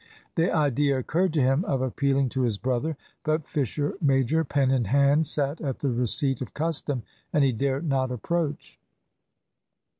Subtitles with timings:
[0.33, 2.97] The idea occurred to him of appealing to his brother.
[3.23, 7.83] But Fisher major, pen in hand, sat at the receipt of custom, and he dare
[7.83, 8.79] not approach).